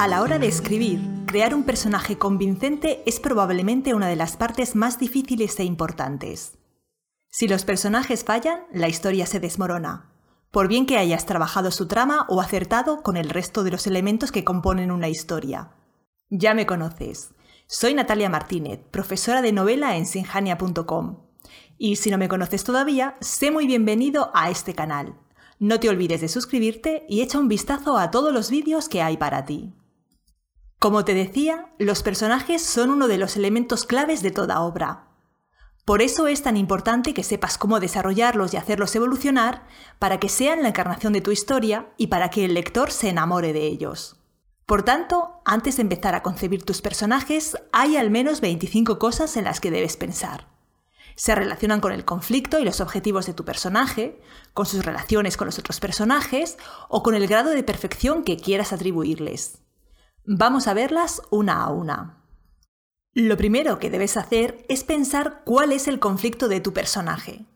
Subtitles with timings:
[0.00, 4.74] A la hora de escribir, crear un personaje convincente es probablemente una de las partes
[4.74, 6.56] más difíciles e importantes.
[7.28, 10.10] Si los personajes fallan, la historia se desmorona,
[10.50, 14.32] por bien que hayas trabajado su trama o acertado con el resto de los elementos
[14.32, 15.72] que componen una historia.
[16.30, 17.34] Ya me conoces.
[17.66, 21.18] Soy Natalia Martínez, profesora de novela en sinjania.com.
[21.76, 25.16] Y si no me conoces todavía, sé muy bienvenido a este canal.
[25.58, 29.18] No te olvides de suscribirte y echa un vistazo a todos los vídeos que hay
[29.18, 29.74] para ti.
[30.80, 35.08] Como te decía, los personajes son uno de los elementos claves de toda obra.
[35.84, 39.66] Por eso es tan importante que sepas cómo desarrollarlos y hacerlos evolucionar
[39.98, 43.52] para que sean la encarnación de tu historia y para que el lector se enamore
[43.52, 44.16] de ellos.
[44.64, 49.44] Por tanto, antes de empezar a concebir tus personajes, hay al menos 25 cosas en
[49.44, 50.48] las que debes pensar.
[51.14, 54.18] Se relacionan con el conflicto y los objetivos de tu personaje,
[54.54, 56.56] con sus relaciones con los otros personajes
[56.88, 59.60] o con el grado de perfección que quieras atribuirles.
[60.26, 62.22] Vamos a verlas una a una.
[63.14, 67.46] Lo primero que debes hacer es pensar cuál es el conflicto de tu personaje.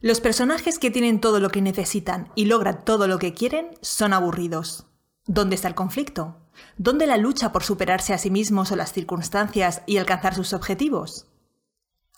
[0.00, 4.14] Los personajes que tienen todo lo que necesitan y logran todo lo que quieren son
[4.14, 4.86] aburridos.
[5.26, 6.38] ¿Dónde está el conflicto?
[6.78, 11.26] ¿Dónde la lucha por superarse a sí mismos o las circunstancias y alcanzar sus objetivos?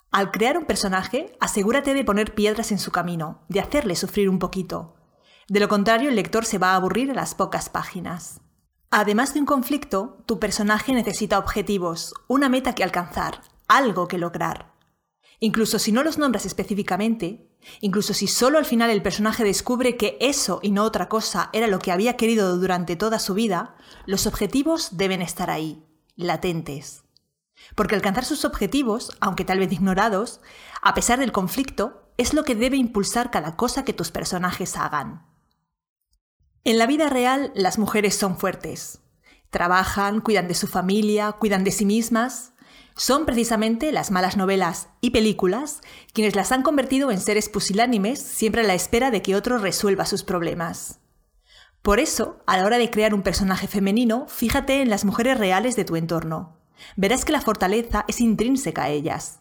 [0.09, 4.39] Al crear un personaje, asegúrate de poner piedras en su camino, de hacerle sufrir un
[4.39, 4.95] poquito.
[5.49, 8.41] De lo contrario, el lector se va a aburrir a las pocas páginas.
[8.97, 14.71] Además de un conflicto, tu personaje necesita objetivos, una meta que alcanzar, algo que lograr.
[15.41, 17.51] Incluso si no los nombras específicamente,
[17.81, 21.67] incluso si solo al final el personaje descubre que eso y no otra cosa era
[21.67, 25.83] lo que había querido durante toda su vida, los objetivos deben estar ahí,
[26.15, 27.03] latentes.
[27.75, 30.39] Porque alcanzar sus objetivos, aunque tal vez ignorados,
[30.81, 35.34] a pesar del conflicto, es lo que debe impulsar cada cosa que tus personajes hagan.
[36.67, 38.99] En la vida real, las mujeres son fuertes.
[39.51, 42.53] Trabajan, cuidan de su familia, cuidan de sí mismas.
[42.95, 45.81] Son precisamente las malas novelas y películas
[46.11, 50.07] quienes las han convertido en seres pusilánimes siempre a la espera de que otro resuelva
[50.07, 51.01] sus problemas.
[51.83, 55.75] Por eso, a la hora de crear un personaje femenino, fíjate en las mujeres reales
[55.75, 56.57] de tu entorno.
[56.95, 59.39] Verás que la fortaleza es intrínseca a ellas.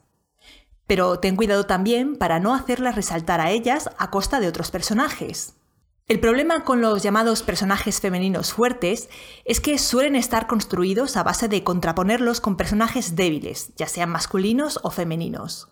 [0.87, 5.55] Pero ten cuidado también para no hacerlas resaltar a ellas a costa de otros personajes.
[6.07, 9.09] El problema con los llamados personajes femeninos fuertes
[9.47, 14.79] es que suelen estar construidos a base de contraponerlos con personajes débiles, ya sean masculinos
[14.83, 15.69] o femeninos.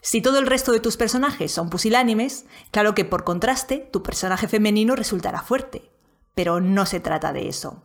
[0.00, 4.46] Si todo el resto de tus personajes son pusilánimes, claro que por contraste tu personaje
[4.46, 5.90] femenino resultará fuerte,
[6.36, 7.82] pero no se trata de eso.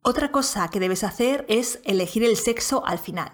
[0.00, 3.32] Otra cosa que debes hacer es elegir el sexo al final.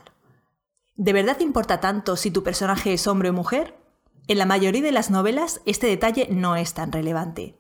[0.97, 3.85] ¿De verdad importa tanto si tu personaje es hombre o mujer?
[4.28, 7.56] En la mayoría de las novelas este detalle no es tan relevante.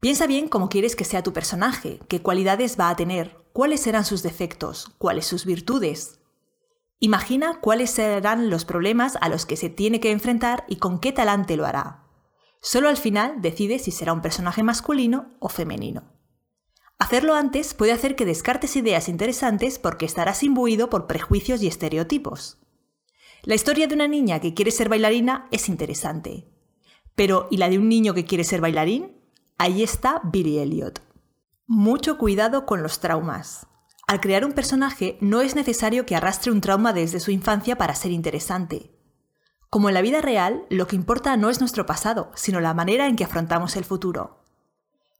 [0.00, 4.04] Piensa bien cómo quieres que sea tu personaje, qué cualidades va a tener, cuáles serán
[4.04, 6.20] sus defectos, cuáles sus virtudes.
[6.98, 11.12] Imagina cuáles serán los problemas a los que se tiene que enfrentar y con qué
[11.12, 12.04] talante lo hará.
[12.60, 16.12] Solo al final decide si será un personaje masculino o femenino.
[16.98, 22.58] Hacerlo antes puede hacer que descartes ideas interesantes porque estarás imbuido por prejuicios y estereotipos.
[23.42, 26.48] La historia de una niña que quiere ser bailarina es interesante.
[27.14, 29.16] Pero, ¿y la de un niño que quiere ser bailarín?
[29.58, 31.00] Ahí está Billy Elliot.
[31.66, 33.66] Mucho cuidado con los traumas.
[34.08, 37.94] Al crear un personaje no es necesario que arrastre un trauma desde su infancia para
[37.94, 38.90] ser interesante.
[39.70, 43.06] Como en la vida real, lo que importa no es nuestro pasado, sino la manera
[43.06, 44.42] en que afrontamos el futuro.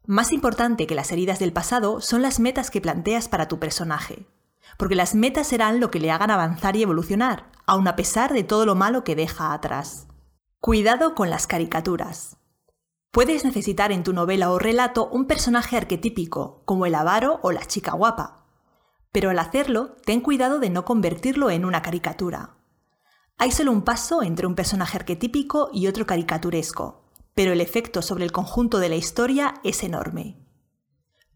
[0.06, 4.26] Más importante que las heridas del pasado son las metas que planteas para tu personaje
[4.76, 8.44] porque las metas serán lo que le hagan avanzar y evolucionar, aun a pesar de
[8.44, 10.08] todo lo malo que deja atrás.
[10.60, 12.36] Cuidado con las caricaturas.
[13.10, 17.64] Puedes necesitar en tu novela o relato un personaje arquetípico, como el avaro o la
[17.64, 18.46] chica guapa.
[19.12, 22.56] Pero al hacerlo, ten cuidado de no convertirlo en una caricatura.
[23.38, 27.04] Hay solo un paso entre un personaje arquetípico y otro caricaturesco,
[27.34, 30.47] pero el efecto sobre el conjunto de la historia es enorme.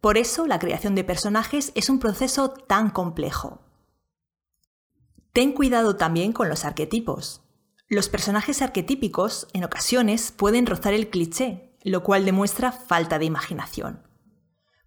[0.02, 3.60] Por eso la creación de personajes es un proceso tan complejo.
[5.32, 7.42] Ten cuidado también con los arquetipos.
[7.86, 14.02] Los personajes arquetípicos en ocasiones pueden rozar el cliché, lo cual demuestra falta de imaginación.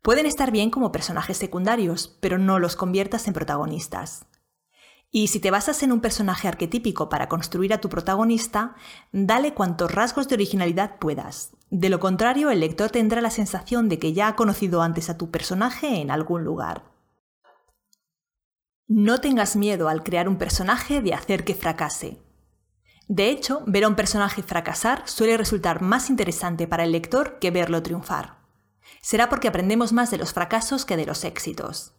[0.01, 4.25] Pueden estar bien como personajes secundarios, pero no los conviertas en protagonistas.
[5.11, 8.75] Y si te basas en un personaje arquetípico para construir a tu protagonista,
[9.13, 11.54] dale cuantos rasgos de originalidad puedas.
[11.69, 15.17] De lo contrario, el lector tendrá la sensación de que ya ha conocido antes a
[15.17, 16.83] tu personaje en algún lugar.
[18.87, 22.21] No tengas miedo al crear un personaje de hacer que fracase.
[23.07, 27.51] De hecho, ver a un personaje fracasar suele resultar más interesante para el lector que
[27.51, 28.37] verlo triunfar.
[29.01, 31.93] Será porque aprendemos más de los fracasos que de los éxitos.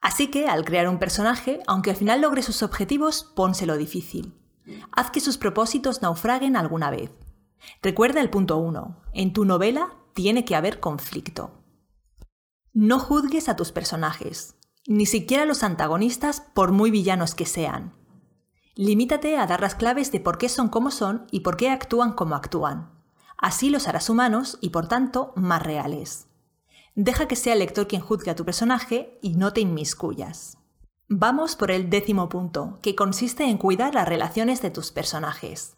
[0.00, 4.34] Así que, al crear un personaje, aunque al final logre sus objetivos, pónselo difícil.
[4.92, 7.10] Haz que sus propósitos naufraguen alguna vez.
[7.82, 9.02] Recuerda el punto 1.
[9.12, 11.62] En tu novela tiene que haber conflicto.
[12.72, 14.56] No juzgues a tus personajes,
[14.86, 17.94] ni siquiera a los antagonistas por muy villanos que sean.
[18.74, 22.12] Limítate a dar las claves de por qué son como son y por qué actúan
[22.12, 22.92] como actúan.
[23.38, 26.28] Así los harás humanos y por tanto más reales.
[26.94, 30.58] Deja que sea el lector quien juzgue a tu personaje y no te inmiscuyas.
[31.08, 35.75] Vamos por el décimo punto, que consiste en cuidar las relaciones de tus personajes.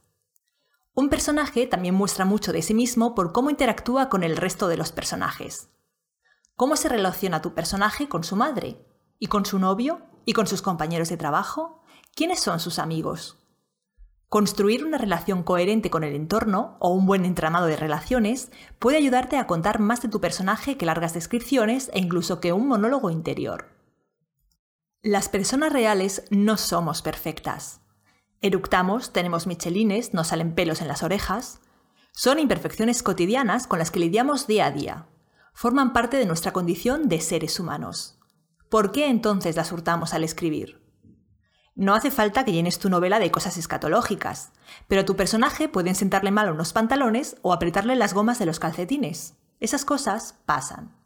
[0.98, 4.76] Un personaje también muestra mucho de sí mismo por cómo interactúa con el resto de
[4.76, 5.68] los personajes.
[6.56, 8.84] ¿Cómo se relaciona tu personaje con su madre?
[9.20, 10.02] ¿Y con su novio?
[10.24, 11.84] ¿Y con sus compañeros de trabajo?
[12.16, 13.38] ¿Quiénes son sus amigos?
[14.28, 19.36] Construir una relación coherente con el entorno o un buen entramado de relaciones puede ayudarte
[19.36, 23.68] a contar más de tu personaje que largas descripciones e incluso que un monólogo interior.
[25.00, 27.82] Las personas reales no somos perfectas.
[28.40, 31.60] Eructamos, tenemos michelines, nos salen pelos en las orejas.
[32.12, 35.06] Son imperfecciones cotidianas con las que lidiamos día a día
[35.58, 38.16] forman parte de nuestra condición de seres humanos.
[38.68, 40.80] ¿Por qué entonces las hurtamos al escribir?
[41.74, 44.52] No hace falta que llenes tu novela de cosas escatológicas,
[44.86, 48.60] pero a tu personaje pueden sentarle mal unos pantalones o apretarle las gomas de los
[48.60, 49.34] calcetines.
[49.58, 50.96] Esas cosas pasan.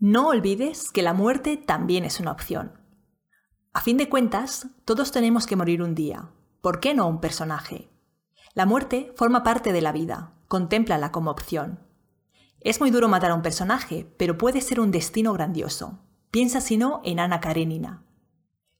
[0.00, 2.72] No olvides que la muerte también es una opción.
[3.76, 6.28] A fin de cuentas, todos tenemos que morir un día.
[6.60, 7.90] ¿Por qué no un personaje?
[8.54, 10.32] La muerte forma parte de la vida.
[10.46, 11.80] Contémplala como opción.
[12.60, 15.98] Es muy duro matar a un personaje, pero puede ser un destino grandioso.
[16.30, 18.04] Piensa si no en Ana Karenina.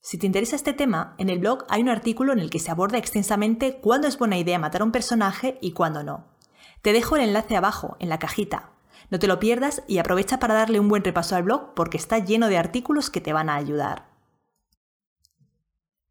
[0.00, 2.70] Si te interesa este tema, en el blog hay un artículo en el que se
[2.70, 6.26] aborda extensamente cuándo es buena idea matar a un personaje y cuándo no.
[6.82, 8.70] Te dejo el enlace abajo, en la cajita.
[9.10, 12.20] No te lo pierdas y aprovecha para darle un buen repaso al blog porque está
[12.20, 14.13] lleno de artículos que te van a ayudar.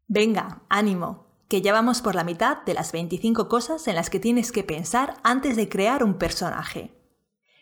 [0.06, 4.20] Venga, ánimo, que ya vamos por la mitad de las 25 cosas en las que
[4.20, 6.94] tienes que pensar antes de crear un personaje.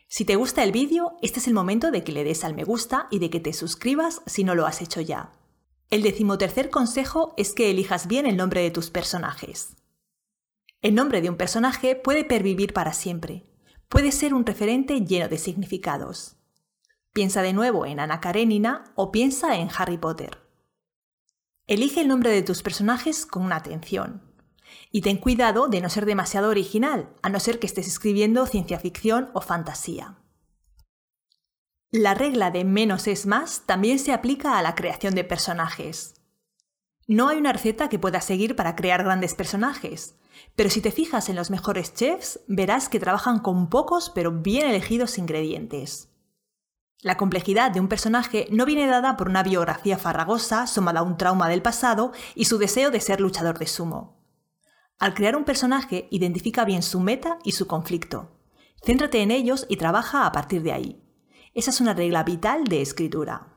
[0.08, 2.64] Si te gusta el vídeo, este es el momento de que le des al me
[2.64, 5.32] gusta y de que te suscribas si no lo has hecho ya.
[5.88, 9.76] El decimotercer consejo es que elijas bien el nombre de tus personajes.
[10.82, 13.46] El nombre de un personaje puede pervivir para siempre.
[13.88, 16.36] Puede ser un referente lleno de significados.
[17.12, 20.41] Piensa de nuevo en Ana Karenina o piensa en Harry Potter.
[21.72, 24.20] Elige el nombre de tus personajes con atención.
[24.90, 28.78] Y ten cuidado de no ser demasiado original, a no ser que estés escribiendo ciencia
[28.78, 30.18] ficción o fantasía.
[31.90, 36.20] La regla de menos es más también se aplica a la creación de personajes.
[37.06, 40.16] No hay una receta que puedas seguir para crear grandes personajes,
[40.54, 44.66] pero si te fijas en los mejores chefs, verás que trabajan con pocos pero bien
[44.66, 46.11] elegidos ingredientes.
[47.02, 51.16] La complejidad de un personaje no viene dada por una biografía farragosa sumada a un
[51.16, 54.22] trauma del pasado y su deseo de ser luchador de sumo.
[55.00, 58.30] Al crear un personaje, identifica bien su meta y su conflicto.
[58.86, 61.02] Céntrate en ellos y trabaja a partir de ahí.
[61.54, 63.48] Esa es una regla vital de escritura.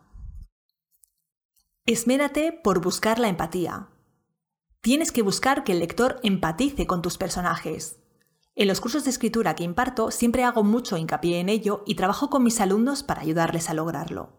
[1.85, 3.89] Esmérate por buscar la empatía.
[4.81, 7.99] Tienes que buscar que el lector empatice con tus personajes.
[8.55, 12.29] En los cursos de escritura que imparto siempre hago mucho hincapié en ello y trabajo
[12.29, 14.37] con mis alumnos para ayudarles a lograrlo.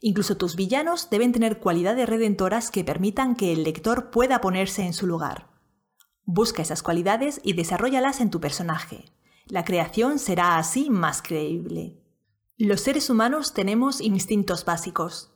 [0.00, 4.92] Incluso tus villanos deben tener cualidades redentoras que permitan que el lector pueda ponerse en
[4.92, 5.50] su lugar.
[6.24, 9.04] Busca esas cualidades y desarrollalas en tu personaje.
[9.46, 12.02] La creación será así más creíble.
[12.56, 15.32] Los seres humanos tenemos instintos básicos.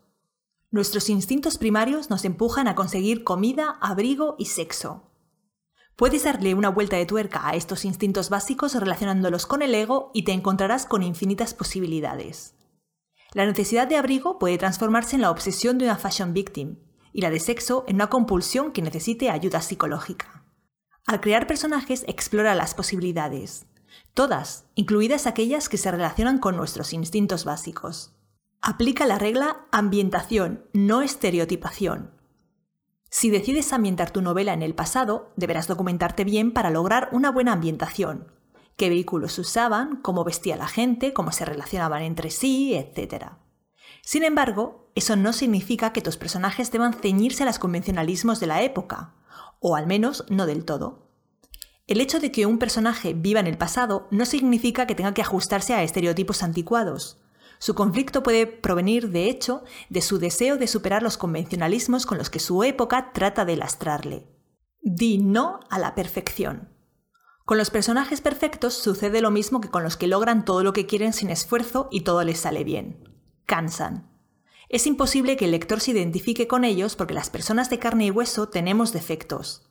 [0.72, 5.11] Nuestros instintos primarios nos empujan a conseguir comida, abrigo y sexo.
[5.96, 10.24] Puedes darle una vuelta de tuerca a estos instintos básicos relacionándolos con el ego y
[10.24, 12.54] te encontrarás con infinitas posibilidades.
[13.32, 16.76] La necesidad de abrigo puede transformarse en la obsesión de una fashion victim
[17.12, 20.44] y la de sexo en una compulsión que necesite ayuda psicológica.
[21.06, 23.66] Al crear personajes explora las posibilidades,
[24.14, 28.14] todas, incluidas aquellas que se relacionan con nuestros instintos básicos.
[28.60, 32.12] Aplica la regla ambientación, no estereotipación.
[33.14, 37.52] Si decides ambientar tu novela en el pasado, deberás documentarte bien para lograr una buena
[37.52, 38.32] ambientación.
[38.78, 43.32] Qué vehículos usaban, cómo vestía la gente, cómo se relacionaban entre sí, etc.
[44.00, 48.62] Sin embargo, eso no significa que tus personajes deban ceñirse a los convencionalismos de la
[48.62, 49.12] época
[49.60, 51.10] o al menos no del todo.
[51.86, 55.20] El hecho de que un personaje viva en el pasado no significa que tenga que
[55.20, 57.20] ajustarse a estereotipos anticuados.
[57.62, 62.28] Su conflicto puede provenir, de hecho, de su deseo de superar los convencionalismos con los
[62.28, 64.26] que su época trata de lastrarle.
[64.80, 66.70] Di no a la perfección.
[67.44, 70.86] Con los personajes perfectos sucede lo mismo que con los que logran todo lo que
[70.86, 73.08] quieren sin esfuerzo y todo les sale bien.
[73.46, 74.10] Cansan.
[74.68, 78.10] Es imposible que el lector se identifique con ellos porque las personas de carne y
[78.10, 79.70] hueso tenemos defectos.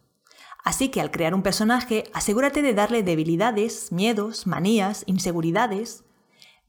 [0.63, 6.05] Así que al crear un personaje, asegúrate de darle debilidades, miedos, manías, inseguridades.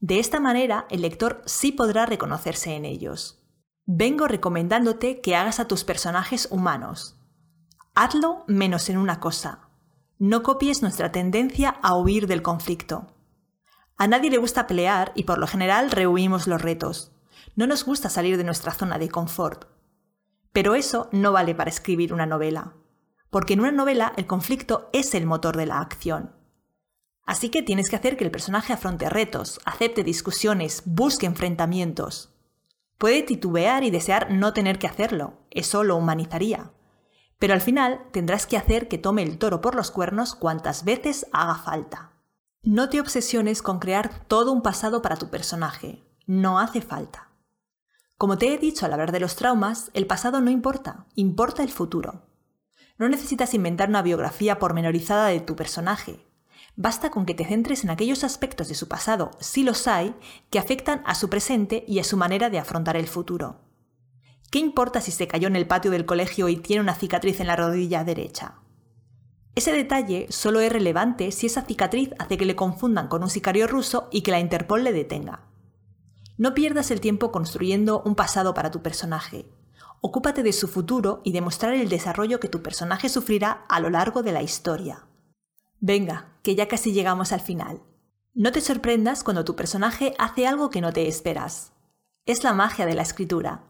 [0.03, 3.41] De esta manera, el lector sí podrá reconocerse en ellos.
[3.85, 7.15] Vengo recomendándote que hagas a tus personajes humanos.
[7.95, 9.69] Hazlo menos en una cosa.
[10.19, 13.15] No copies nuestra tendencia a huir del conflicto.
[13.95, 17.13] A nadie le gusta pelear y por lo general rehuimos los retos.
[17.55, 19.69] No nos gusta salir de nuestra zona de confort.
[20.51, 22.73] Pero eso no vale para escribir una novela
[23.33, 26.35] porque en una novela el conflicto es el motor de la acción.
[27.25, 32.33] Así que tienes que hacer que el personaje afronte retos, acepte discusiones, busque enfrentamientos.
[32.97, 36.71] Puede titubear y desear no tener que hacerlo, eso lo humanizaría.
[37.39, 41.27] Pero al final tendrás que hacer que tome el toro por los cuernos cuantas veces
[41.31, 42.13] haga falta.
[42.61, 47.29] No te obsesiones con crear todo un pasado para tu personaje, no hace falta.
[48.17, 51.71] Como te he dicho al hablar de los traumas, el pasado no importa, importa el
[51.71, 52.25] futuro.
[52.97, 56.25] No necesitas inventar una biografía pormenorizada de tu personaje.
[56.75, 60.15] Basta con que te centres en aquellos aspectos de su pasado, si los hay,
[60.49, 63.61] que afectan a su presente y a su manera de afrontar el futuro.
[64.49, 67.47] ¿Qué importa si se cayó en el patio del colegio y tiene una cicatriz en
[67.47, 68.55] la rodilla derecha?
[69.55, 73.67] Ese detalle solo es relevante si esa cicatriz hace que le confundan con un sicario
[73.67, 75.41] ruso y que la Interpol le detenga.
[76.37, 79.45] No pierdas el tiempo construyendo un pasado para tu personaje.
[80.01, 83.91] Ocúpate de su futuro y de mostrar el desarrollo que tu personaje sufrirá a lo
[83.91, 85.05] largo de la historia.
[85.79, 87.81] Venga, que ya casi llegamos al final.
[88.35, 91.71] No te sorprendas cuando tu personaje hace algo que no te esperas.
[92.25, 93.63] Es la magia de la escritura.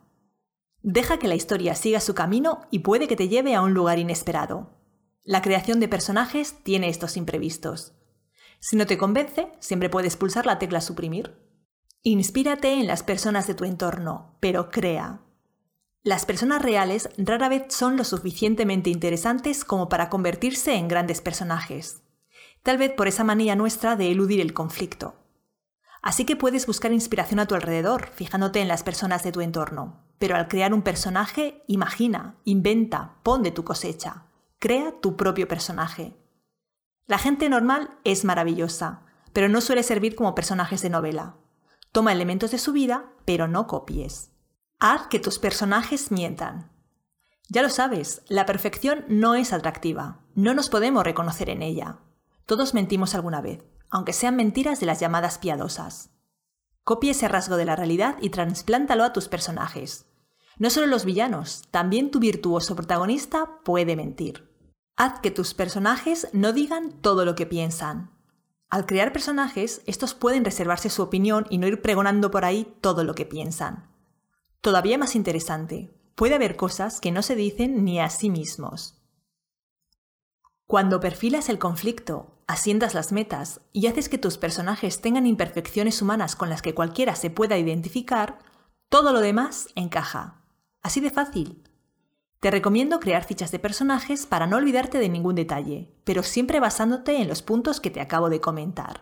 [0.81, 3.99] Deja que la historia siga su camino y puede que te lleve a un lugar
[3.99, 4.77] inesperado.
[5.23, 7.93] La creación de personajes tiene estos imprevistos.
[8.59, 11.37] Si no te convence, siempre puedes pulsar la tecla suprimir.
[12.01, 15.21] Inspírate en las personas de tu entorno, pero crea.
[16.01, 22.03] Las personas reales rara vez son lo suficientemente interesantes como para convertirse en grandes personajes.
[22.63, 25.15] Tal vez por esa manía nuestra de eludir el conflicto.
[26.01, 30.01] Así que puedes buscar inspiración a tu alrededor, fijándote en las personas de tu entorno.
[30.17, 34.25] Pero al crear un personaje, imagina, inventa, pon de tu cosecha.
[34.59, 36.15] Crea tu propio personaje.
[37.05, 39.01] La gente normal es maravillosa,
[39.33, 41.35] pero no suele servir como personajes de novela.
[41.91, 44.31] Toma elementos de su vida, pero no copies.
[44.79, 46.71] Haz que tus personajes mientan.
[47.49, 51.99] Ya lo sabes, la perfección no es atractiva, no nos podemos reconocer en ella.
[52.45, 56.11] Todos mentimos alguna vez, aunque sean mentiras de las llamadas piadosas.
[56.83, 60.05] Copia ese rasgo de la realidad y transplántalo a tus personajes.
[60.57, 64.51] No solo los villanos, también tu virtuoso protagonista puede mentir.
[64.95, 68.11] Haz que tus personajes no digan todo lo que piensan.
[68.69, 73.03] Al crear personajes, estos pueden reservarse su opinión y no ir pregonando por ahí todo
[73.03, 73.91] lo que piensan.
[74.61, 78.99] Todavía más interesante, puede haber cosas que no se dicen ni a sí mismos.
[80.65, 86.35] Cuando perfilas el conflicto, asientas las metas y haces que tus personajes tengan imperfecciones humanas
[86.35, 88.39] con las que cualquiera se pueda identificar,
[88.89, 90.41] todo lo demás encaja.
[90.81, 91.63] Así de fácil.
[92.39, 97.21] Te recomiendo crear fichas de personajes para no olvidarte de ningún detalle, pero siempre basándote
[97.21, 99.01] en los puntos que te acabo de comentar.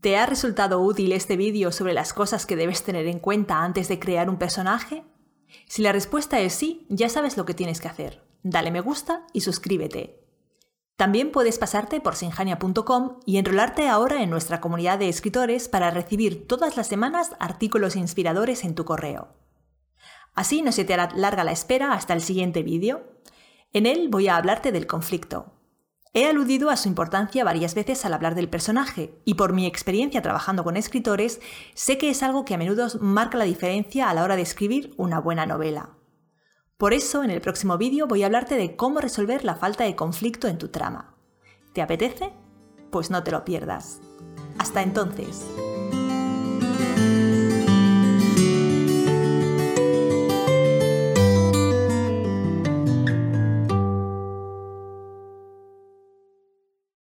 [0.00, 3.88] ¿Te ha resultado útil este vídeo sobre las cosas que debes tener en cuenta antes
[3.88, 5.04] de crear un personaje?
[5.66, 8.22] Si la respuesta es sí, ya sabes lo que tienes que hacer.
[8.42, 10.23] Dale me gusta y suscríbete.
[10.96, 16.46] También puedes pasarte por sinjania.com y enrolarte ahora en nuestra comunidad de escritores para recibir
[16.46, 19.28] todas las semanas artículos inspiradores en tu correo.
[20.34, 23.04] Así no se te hará larga la espera hasta el siguiente vídeo.
[23.72, 25.54] En él voy a hablarte del conflicto,
[26.16, 30.22] He aludido a su importancia varias veces al hablar del personaje, y por mi experiencia
[30.22, 31.40] trabajando con escritores,
[31.74, 34.94] sé que es algo que a menudo marca la diferencia a la hora de escribir
[34.96, 35.93] una buena novela.
[36.84, 39.96] Por eso, en el próximo vídeo voy a hablarte de cómo resolver la falta de
[39.96, 41.14] conflicto en tu trama.
[41.72, 42.34] ¿Te apetece?
[42.90, 44.02] Pues no te lo pierdas.
[44.58, 45.46] Hasta entonces.